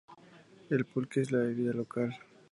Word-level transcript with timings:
El 0.71 0.85
pulque 0.87 1.21
es 1.21 1.31
la 1.31 1.37
bebida 1.43 1.73
local. 1.73 2.11